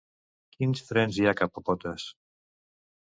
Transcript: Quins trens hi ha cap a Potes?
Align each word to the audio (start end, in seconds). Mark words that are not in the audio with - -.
Quins 0.55 0.81
trens 0.87 1.19
hi 1.21 1.27
ha 1.27 1.35
cap 1.43 1.61
a 1.61 1.65
Potes? 1.69 2.09